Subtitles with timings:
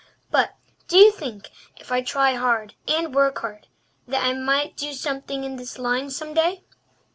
[0.31, 0.55] But
[0.87, 5.77] do you think—if I try hard and work hard—that I might do something in this
[5.77, 6.63] line some day?"